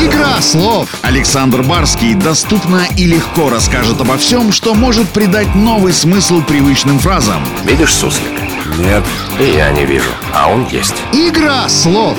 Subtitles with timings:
[0.00, 0.88] Игра слов!
[1.02, 7.42] Александр Барский доступно и легко расскажет обо всем, что может придать новый смысл привычным фразам.
[7.64, 8.42] Видишь суслика?
[8.78, 9.04] Нет.
[9.40, 10.94] И я не вижу, а он есть.
[11.12, 12.16] Игра слов!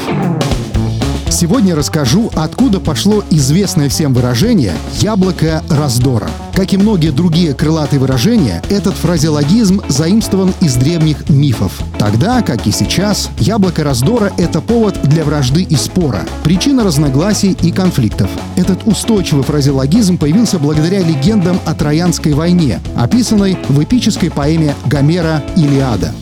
[1.30, 6.30] Сегодня расскажу, откуда пошло известное всем выражение «яблоко раздора».
[6.54, 11.72] Как и многие другие крылатые выражения, этот фразеологизм заимствован из древних мифов.
[11.98, 17.72] Тогда, как и сейчас, яблоко раздора— это повод для вражды и спора, причина разногласий и
[17.72, 18.30] конфликтов.
[18.58, 26.14] Этот устойчивый фразеологизм появился благодаря легендам о Троянской войне, описанной в эпической поэме Гомера «Илиада».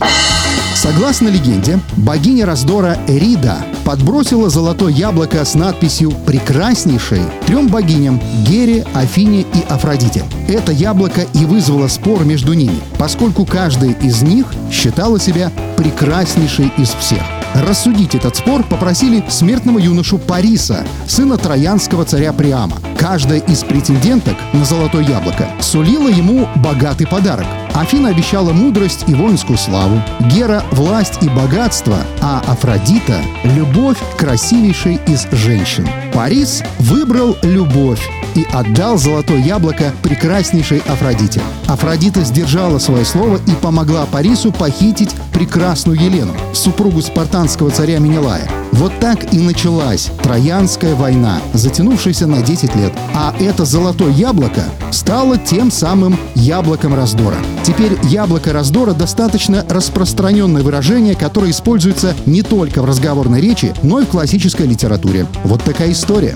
[0.88, 9.42] Согласно легенде, богиня раздора Эрида подбросила золотое яблоко с надписью «Прекраснейшей» трем богиням— Гере, Афине
[9.42, 10.24] и Афродите.
[10.48, 16.92] Это яблоко и вызвало спор между ними, поскольку каждая из них считала себя прекраснейшей из
[16.92, 17.22] всех.
[17.54, 22.78] Рассудить этот спор попросили смертного юношу Париса, сына троянского царя Приама.
[22.98, 27.46] Каждая из претенденток на золотое яблоко сулила ему богатый подарок.
[27.78, 35.28] Афина обещала мудрость и воинскую славу, Гера— власть и богатство, а Афродита— любовь красивейшей из
[35.32, 35.88] женщин.
[36.12, 38.02] Парис выбрал любовь
[38.38, 41.42] и отдал золотое яблоко прекраснейшей Афродите.
[41.66, 48.48] Афродита сдержала свое слово и помогла Парису похитить прекрасную Елену, супругу спартанского царя Менелая.
[48.74, 52.94] Вот так и началась Троянская война, затянувшаяся на 10 лет.
[53.16, 57.38] А это золотое яблоко стало тем самым яблоком раздора.
[57.64, 64.06] Теперь яблоко раздора достаточно распространенное выражение, которое используется не только в разговорной речи, но и
[64.06, 65.26] в классической литературе.
[65.44, 66.36] Вот такая история.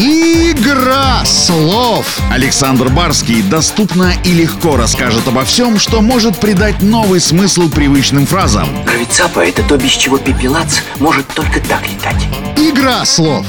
[0.00, 2.20] Игра слов!
[2.30, 8.68] Александр Барский доступно и легко расскажет обо всем, что может придать новый смысл привычным фразам.
[8.84, 12.28] Гравицапа— это то, без чего пепелац может только так летать.
[12.56, 13.44] Игра слов!